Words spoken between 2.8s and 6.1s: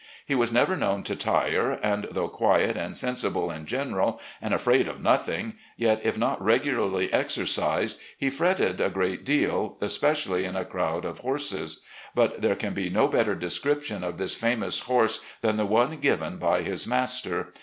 sen sible in general and afraid of nothing, yet